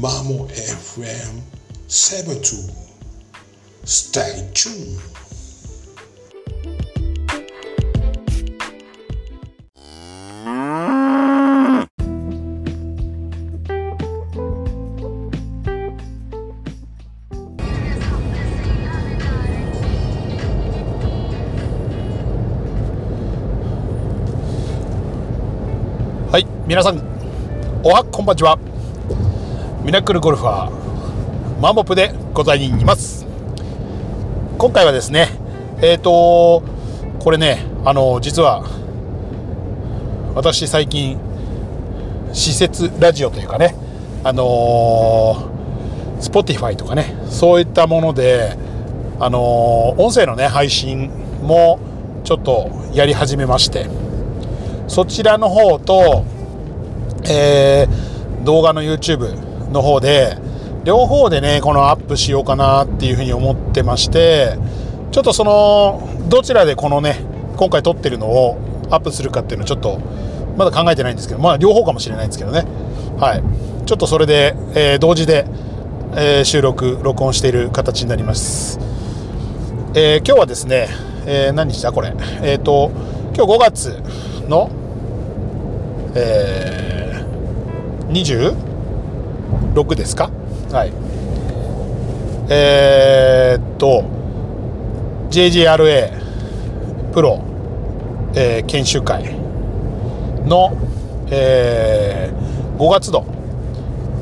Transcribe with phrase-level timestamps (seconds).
[0.00, 2.72] マモ FM72
[3.84, 4.98] Stay ー
[26.32, 26.96] はい、皆さん、
[27.84, 28.73] おはこんばんちは。
[29.84, 33.26] ミラクルゴルファーマンモプでございます。
[34.56, 35.28] 今回はですね
[35.82, 36.62] えっ、と
[37.18, 38.64] これねあの実は
[40.34, 41.18] 私最近
[42.32, 43.76] 施設ラジオというかね
[44.24, 48.56] あのー、Spotify とかねそういったもので
[49.20, 51.10] あの音声のね配信
[51.42, 51.78] も
[52.24, 53.86] ちょっとやり始めまして
[54.88, 56.24] そちらの方と、
[57.28, 58.14] えー
[58.44, 59.43] 動画の YouTube
[59.74, 60.38] の方で
[60.84, 64.56] 両方でねこのアップしようかなっていうふうに思ってまして
[65.12, 67.18] ちょっとそのどちらでこのね
[67.56, 68.58] 今回撮ってるのを
[68.90, 69.98] アップするかっていうのをちょっと
[70.56, 72.64] まだ考えてないんですけどまあ両方かもしれないんですけどね。
[73.18, 73.42] はい。
[73.86, 75.44] ちょっとそれで、えー同時で、
[76.16, 78.78] えー収録録音している形になります。
[79.94, 80.88] えー今日はですね、
[81.26, 82.12] えー何日だこれ？
[82.42, 82.90] えっ、と
[83.36, 84.02] 今日5月
[84.48, 84.70] の
[86.14, 88.73] えー、20?
[89.74, 90.30] 26ですか？
[90.72, 90.92] はい。
[92.48, 94.04] えー、っと
[95.30, 96.12] JGRA
[97.12, 97.40] プロ、
[98.34, 99.34] えー研修会
[100.44, 100.76] の、
[101.30, 103.24] えー5月度。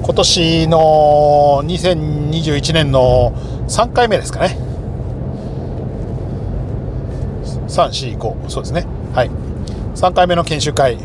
[0.03, 3.33] 今年の2021年の
[3.69, 4.59] 3回目ですかね。
[7.69, 8.85] 345そうですね。
[9.15, 9.31] はい。
[9.95, 10.99] 3回目の研修会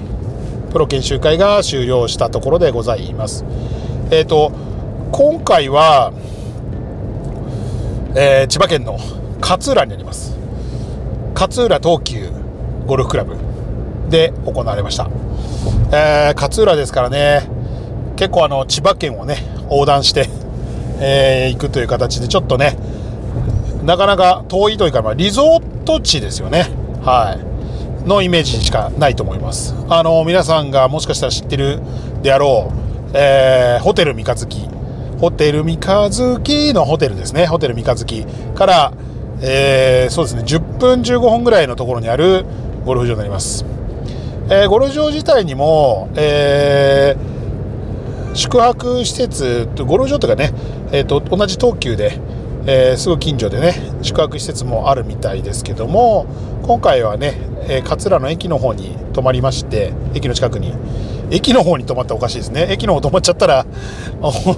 [0.71, 3.45] プロ研修会が終了したところでございます
[4.09, 4.51] えっ、と
[5.11, 6.13] 今回は、
[8.15, 8.97] えー千葉県の
[9.41, 10.35] 勝浦にあります
[11.33, 12.31] 勝浦東急
[12.85, 13.35] ゴルフクラブ
[14.09, 15.09] で行われました、
[15.91, 17.47] えー勝浦ですからね
[18.15, 19.37] 結構あの千葉県をね
[19.69, 20.27] 横断して、
[20.99, 22.77] えー行くという形でちょっとね
[23.83, 26.65] なかなか遠いというか、まあ、リゾート地ですよね。
[27.03, 27.37] は
[28.03, 28.07] い。
[28.07, 29.75] のイメージしかないと思います。
[29.87, 31.79] あの、皆さんがもしかしたら知ってる
[32.21, 34.57] であろう、えーホテル三日月。
[35.19, 37.45] ホテル三日月のホテルですね。
[37.47, 38.25] ホテル三日月
[38.55, 38.93] から、
[39.41, 42.45] えーそうですね、10分15分ぐらいのところにある
[42.85, 43.65] ゴルフ場になります。
[44.49, 47.37] えーゴルフ場自体にも、えー
[48.35, 50.53] 宿泊施設ゴルフ場というかね、
[50.91, 52.19] えー、と同じ東急で、
[52.67, 53.73] えーすぐ近所でね
[54.03, 56.27] 宿泊施設もあるみたいですけども
[56.61, 57.33] 今回はね、
[57.67, 60.73] えー勝浦の駅の方に泊まりまして駅の近くに
[61.29, 62.67] 駅の方に泊まったらおかしいですね。
[62.69, 63.65] 駅の方泊まっちゃったら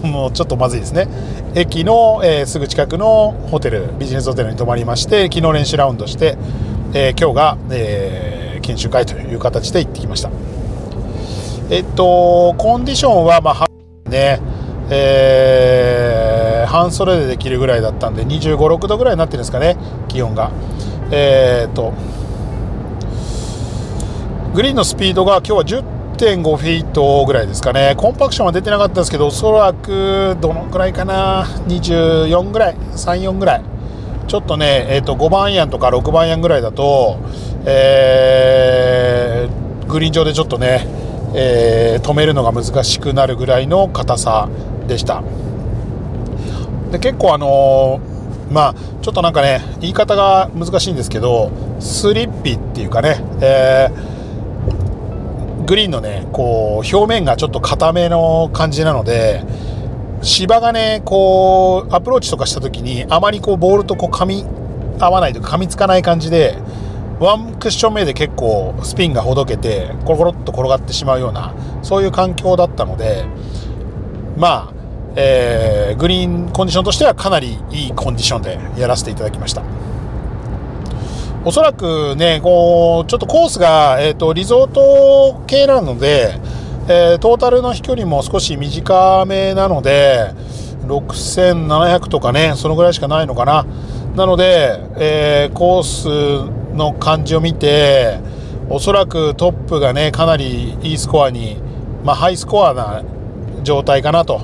[0.04, 1.08] もうちょっとまずいですね。
[1.56, 6.38] 駅の、えーすぐ近くのホテルビジネスホテルに泊まりまして昨日練習ラウンドして、
[6.94, 10.30] えー今日が、えー研修会という形で行ってきました。
[11.72, 13.68] えっとコンディションはまあ
[14.10, 14.40] ね、
[14.90, 19.76] えー半袖でできるぐらいだったんで2 5 6度ぐらいになってるんですかね
[20.08, 20.52] 気温が。
[21.10, 21.94] えーっと
[24.54, 27.94] グリーンのスピードが今日は10 1.5フィートぐらいですかね。
[27.96, 31.46] コンパクションは出てなかったですけどおそらくどのくらいかな。
[31.68, 33.64] 24ぐらい34ぐらい。
[34.28, 37.20] ちょっとね、えー、と5番アイアンとか6番アイアンぐらいだと、
[37.66, 40.86] えーグリーン上でちょっとね、
[41.34, 44.50] えー止めるのが難しくなるぐらいの硬さ
[44.90, 45.24] でした。
[46.92, 51.50] で結構あのーまあちょっとなんかね言い方が難しいんですけど
[51.80, 54.19] スリッピーっていうかね、えー
[55.70, 59.44] グリーンのねこう表面がちょっと硬めの感じなので
[60.24, 64.44] 芝がねこうアプローチとかした時にあまりこうボールとこう噛み
[65.00, 66.58] 合わないとか噛みつかない感じで
[67.20, 73.26] ワンクッション目で結構スピンがほどけてコロコロっと転がってしまうようなそういう環境だったので
[74.38, 74.74] まあ、
[75.16, 79.62] えーグリーンコンディションとしてはかなりいいコンディションでやらせていただきました。
[81.46, 86.38] おそらくね、こう、ちょっとコースが、えっ、と、リゾート系なので、
[86.90, 90.34] えートータルの飛距離も少し短めなので、
[90.88, 93.66] 6700とかね、そのぐらいしかないのかな。
[94.18, 98.20] なので、えーコースの感じを見て、
[98.70, 101.58] おそらくトップがね、かなりいいスコアに、
[102.04, 103.02] まあ、ハイスコアな
[103.64, 104.42] 状態かなと。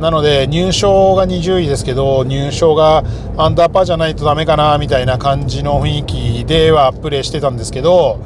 [0.00, 3.04] なので入賞が20位ですけど入賞が
[3.36, 8.18] アンダーパーじゃないとダメかなみたいな感じの雰囲気ではプレーしてたんですけど、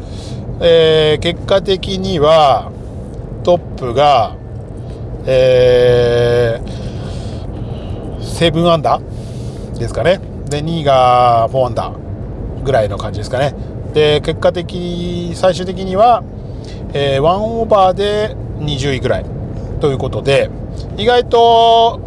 [0.61, 2.71] えー結果的には
[3.43, 4.37] トップが、
[5.27, 6.65] えー、
[8.21, 10.21] 7アンダーですかね。
[10.49, 13.55] で2位が4アンダーぐらいの感じですかね。
[13.93, 16.23] で結果的最終的には、
[16.93, 19.27] えー、1オーバーで20位ぐらい
[19.81, 20.51] ということで
[20.97, 22.01] 意外と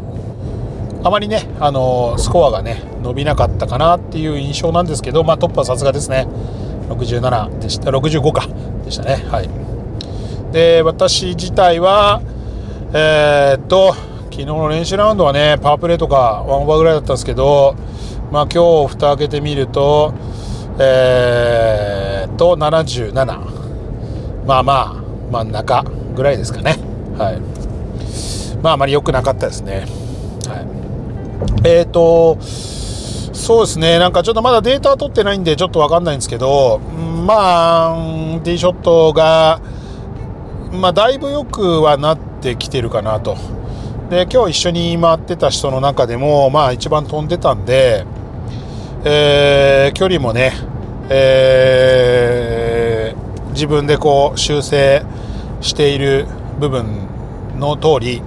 [1.04, 6.28] あまりね、あのスコアがね伸びなかったかなっていう印象なんですけど、まあ、トップはさすがですね。
[6.90, 7.92] 67でした。
[7.92, 8.48] 65か。
[8.84, 9.16] でしたね。
[9.30, 9.50] はい。
[10.52, 12.22] で私自体は
[12.94, 13.94] えー、っと
[14.31, 17.75] 昨日の練習ラウンドはねパワープレーとかワンオーバーぐらいだったんですけど
[18.31, 20.14] まあ今日蓋開けてみると
[20.80, 25.84] えー、っと77まあまあ真ん中
[26.16, 26.78] ぐらいですかね。
[27.18, 27.56] はい。
[28.62, 29.86] まああまり良くなかったですね。
[30.48, 31.68] はい。
[31.68, 32.38] えー、っと
[33.38, 37.95] そうですね、なんかちょっとまだデータ取ってないんで、ちょっと分かんないんですけど、まあ、
[38.44, 39.62] ティーショットが、
[40.71, 43.38] まあ、だいぶ良くはなってきてるかなと。
[44.09, 48.06] で、今日一緒に回ってた人の中でも、まあ、一番飛んでたんで、
[49.06, 50.54] えー、距離もね、
[51.09, 55.04] えー、自分でこう修正
[55.62, 56.25] している
[56.59, 56.86] 部分
[57.59, 58.21] の通り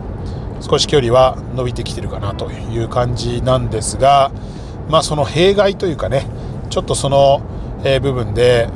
[0.60, 4.30] 少し距離は伸びてきてるかなという感じなんですが、
[4.88, 6.26] まあ、その弊害というかね
[6.68, 7.40] ちょっとその、
[7.84, 8.68] え、部分で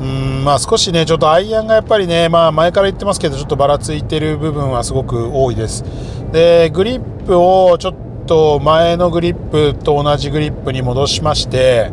[0.00, 5.84] うんまあ少しねちょっとアイアンがやっぱりね、まあ、前から言ってますけどちょっとばらついてる部分はすごく多いです。
[6.32, 7.94] でグリップをちょっ
[8.26, 11.90] と前のグリップと同じグリップに戻しまして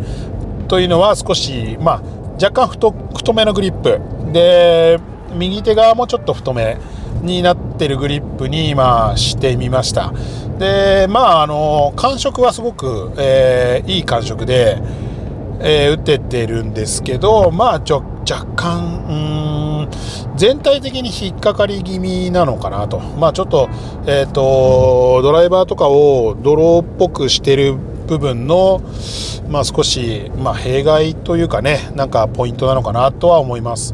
[0.68, 2.02] というのは少し、まあ、
[2.34, 4.00] 若干太太めのグリップ。
[4.32, 5.00] で
[5.34, 6.78] 右手側もちょっと太め。
[7.22, 10.14] になってるグリップに今してみました。
[10.60, 14.82] でまああの感触はすごく、えー、いい感触で、
[15.60, 19.90] えー、打ててるんですけどまあちょ若干うん
[20.36, 23.00] 全体的に引っかかり気味なのかなと。
[23.00, 23.70] まあちょっと,、
[24.06, 27.76] えーと、ドライバーとかを泥っぽくしてる
[28.08, 28.82] 部分の、
[29.50, 33.94] まあ、少し、まあ、弊害というかねなんかポイントなのかなとは思います。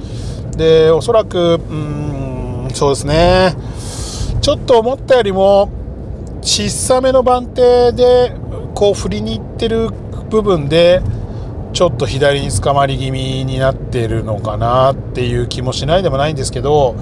[0.56, 2.26] でおそらくうん
[2.77, 3.56] そうですね
[4.39, 5.71] ちょっと思ったよりも
[6.41, 8.35] 小さめの番手で
[8.75, 9.89] こう振りに行ってる
[10.29, 11.01] 部分で
[11.74, 16.95] ちょっと左に捕まり気味になってるのかなっていう気もしないでもないんですけど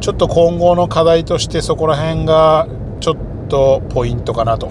[0.00, 2.68] ちょっと今後の課題としてそこら辺が
[3.00, 3.16] ちょっ
[3.48, 4.70] とポイントかなと。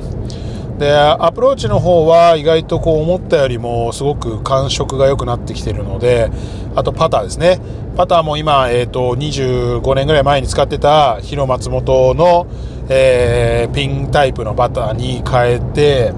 [0.79, 6.31] でアプローチの方は意外とこう思ったよりもすごく感触が良くなってきてるので
[6.73, 7.59] あとパターですね
[7.99, 12.47] パターも今、えーと、25年ぐらい前に使ってたヒロ松本の、
[12.87, 16.13] えー、ピンタイプのパターに変えて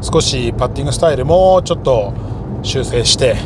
[0.00, 2.14] 少しパッティングスタイルもちょっと
[2.62, 3.36] 修正して、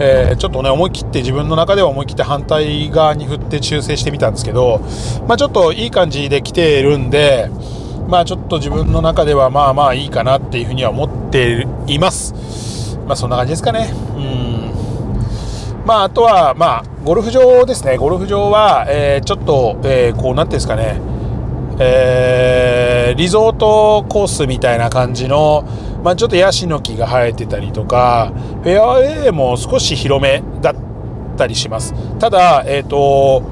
[0.00, 4.78] えー、ちょっとね思い切って自分の中では思い切って反対側に振って修正してみたんですけど、
[5.28, 7.50] まあ、ちょっといい感じで来ているんで
[8.08, 12.96] まあちょっと自分の中ではまあまあいいかなっていうふうには思っています。
[13.06, 13.92] まあそんな感じですかね。
[14.16, 14.51] うん。
[15.84, 17.96] まああとはまあゴルフ場ですね。
[17.96, 21.00] ゴルフ場は、えー、ちょっと、えー、こうなんていうんですかね。
[21.80, 25.64] えー、リゾートコースみたいな感じの、
[26.04, 28.32] まあ、ちょっとヤシの木が生えてたりとか
[28.62, 30.76] フェアウェイも少し広めだっ
[31.36, 31.94] たりします。
[32.18, 33.42] ただえっ、ー、と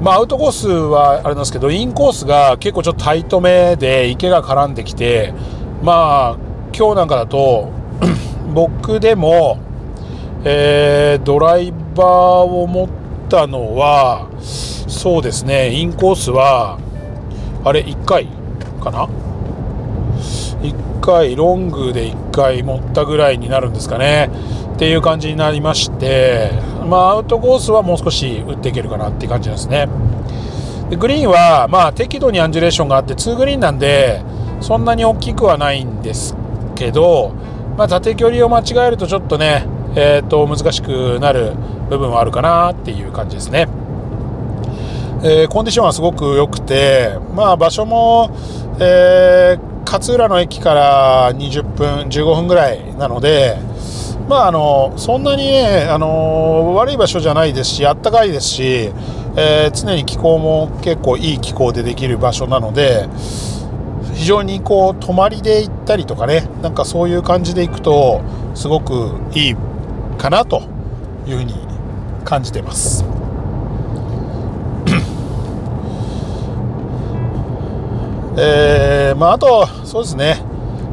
[0.00, 5.34] まあ、アウトコースはあれなんですけどインコースが結構ちょっとタイトめで池が絡んできて
[5.82, 7.70] まあ今日なんかだと
[8.54, 9.58] 僕でも、
[10.44, 12.88] えー、ドライバーを持っ
[13.28, 16.78] たのはそうですねインコースは
[17.64, 18.26] あれ1回
[18.82, 19.06] かな
[20.62, 24.30] ？1回ロングで1回持ったぐらいになるんですかね
[24.74, 29.88] っていう感じになりましてまあ、アウトコースはもう少し打っていけるかなっていう感じですね。
[30.90, 34.22] でグリーンは、まあ、適度にアンジュレーションがあって2グリーンなんで
[34.60, 36.34] そんなに大きくはないんです
[36.74, 37.32] けど、
[37.76, 39.66] まあ、縦距離を間違えるとちょっとね、
[39.96, 41.52] えー、と難しくなる
[41.88, 43.68] 部分はあるかなっていう感じですね。
[45.22, 48.34] えー、コンディションはすごく良くて、まあ、場所も、
[48.80, 53.58] えー、勝浦の駅から20分15分ぐらいなので、
[54.28, 58.90] まあ、あのそんなにね、あの悪い場所じゃないですしあったかいですし、
[59.36, 63.08] えー、常に気候も結構いい気候でできる場所なので
[64.14, 68.22] 非常にこう泊まりで行ったりとかねなんかそういう感じで行くと
[68.54, 69.56] すごくいい
[70.20, 70.62] かなと
[71.26, 71.54] いうふうに
[72.24, 73.04] 感じてます。
[78.36, 80.40] えー、まあ、あとそうですね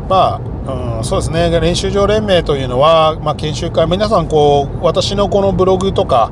[0.09, 6.31] まあうん、そうですね練習場連盟というのは、まあ、研修会皆さんこう私のこのブログとか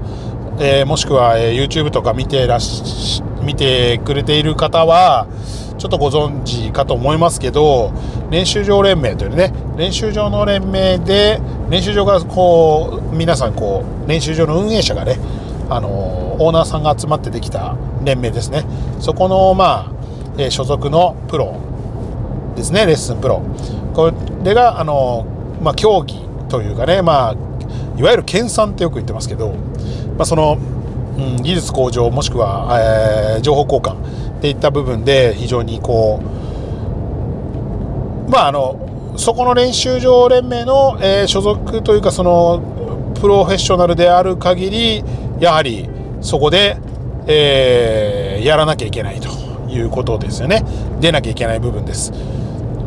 [0.57, 5.27] えー、もしくは、えー、YouTube とか見てらし見てくれている方は
[5.77, 7.91] ちょっとご存知かと思いますけど
[8.29, 11.39] 練習場連盟というね練習場の連盟で
[11.69, 15.17] 練習場がこう皆さんこう練習場の運営者がね
[15.69, 15.89] あの
[16.39, 18.63] オーナーさんが集まってできた連盟ですね。
[18.99, 19.91] そこのまあ、
[20.37, 21.55] え、所属のプロ
[22.55, 23.41] ですねレッスンプロ。
[23.93, 24.11] こ
[24.43, 25.25] れがあの、
[25.61, 27.35] まあ、競技というかねまあ
[27.97, 29.51] いわゆる研鑽ってよく言ってますけど、
[30.17, 30.57] まあ、その、
[31.17, 32.67] うん、技術向上もしくは、
[33.37, 36.25] えー、情報交換っていった部分で非常にこう
[38.29, 45.03] まああのそこの練習場連盟の、えー、所属というかそのプロフェッショナルである限り
[45.39, 45.87] やはり
[46.21, 46.77] そこで、
[47.27, 49.29] えー、やらなきゃいけないと
[49.69, 50.63] いうことですよね。
[50.99, 52.11] 出なきゃいけない部分です。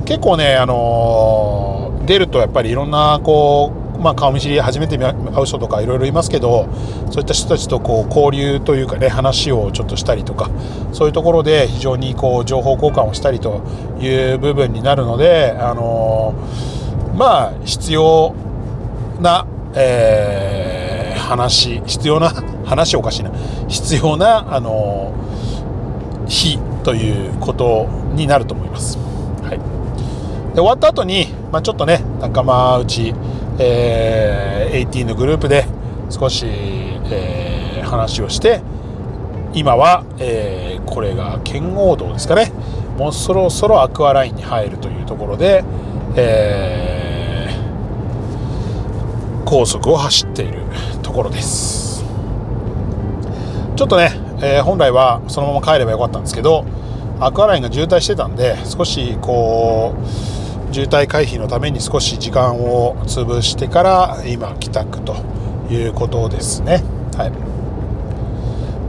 [0.05, 6.69] 結構ねあの、出るとやっぱりいろんなこうまあ、顔見知り初めて会う人とかいろいろいますけど
[7.11, 10.51] そういった人たちとこう交流というかね話をちょっとしたりとか
[10.93, 13.63] そういうところで非常にこう情報交換をしたりと
[14.01, 16.35] いう部分になるので、あの、
[17.17, 18.35] まあ必要
[19.21, 22.33] な、えー、話必要な
[22.65, 23.31] 話おかしいな
[23.69, 25.13] 必要な、あの、
[26.27, 28.99] 日ということになると思います。
[29.43, 33.15] はい、で終わった後に、まあ、ちょっとね仲間内
[33.59, 35.67] えー、AT のグループで
[36.11, 38.61] 少し、えー、話をして
[39.53, 42.53] 今は、えー、これが圏央道ですかね。
[42.97, 45.65] もうそろそろアクアラインに入るというところで、
[46.17, 50.63] えー、高速を走っている
[51.03, 52.05] ところです。
[53.77, 54.11] ちょっとね、
[54.43, 56.65] えー、本来はそのまま帰ればよかったんですけど
[57.21, 60.38] アクアラインが渋滞してたんで少しこう
[60.73, 65.17] 渋滞回避のために少し時間を潰してから今帰宅と
[65.71, 66.83] いうことですね。
[67.17, 67.59] はい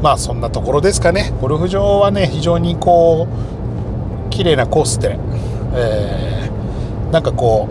[0.02, 1.34] まあそんなところですかね。
[1.42, 5.20] ゴルフ場はね、非常にこう、綺麗なコースで、
[5.74, 7.68] えー、なんかこ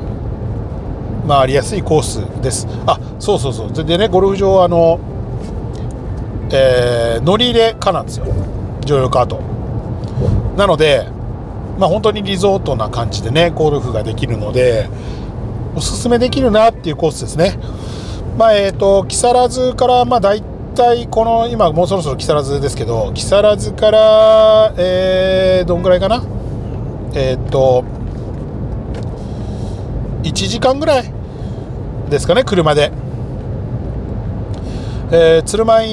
[1.25, 2.67] う、回りやすいコースです。
[2.87, 3.73] あ、そうそうそう。
[3.73, 5.01] でね、ゴルフ場はあの、
[6.53, 8.27] えー、乗り入れ可なんですよ。
[8.85, 9.41] 乗用カート。
[10.57, 11.07] なので、
[11.79, 14.89] まあ、本当にリゾートな感じでねゴルフができるので
[15.77, 17.59] おすすめできるなっていうコースですね。
[18.37, 20.43] まあえーと、木更津からまあ大
[20.75, 26.23] 体この今もうそろそろ木更津ですけど木更津から、えー、どんぐらいかな？
[27.15, 27.85] えっ、ー、と
[30.23, 31.13] 1時間ぐらい
[32.11, 32.93] ですかね車で、
[35.11, 35.87] えー、鶴舞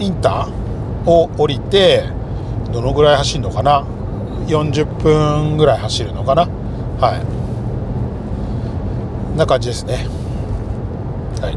[0.00, 2.04] インターを降りて
[2.72, 3.86] どのぐらい走るのかな？
[4.46, 6.48] 40分ぐらい走るのかな？
[7.00, 7.16] は
[9.34, 9.36] い。
[9.36, 10.06] な感じですね。
[11.40, 11.50] は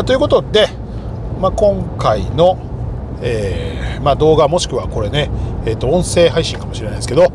[0.00, 0.68] い、ということで、
[1.38, 2.56] まあ、今回の、
[3.20, 5.30] えー、まあ、動画もしくはこれね、
[5.66, 7.30] えー、と音声配信かもしれないですけど、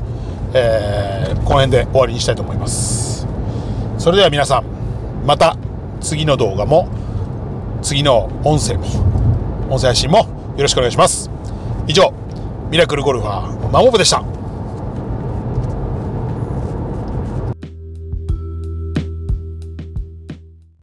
[0.54, 3.28] えー、この辺で終わりにしたいと思います。
[4.00, 4.66] それでは皆さん
[5.26, 5.56] また
[6.02, 6.88] 次の動画も
[7.84, 8.88] 次の音声も
[9.70, 10.26] 音声配信もよ
[10.64, 11.30] ろしくお願いします。
[11.86, 12.12] 以上。
[12.69, 14.37] ミラクルゴルファーマモブでした。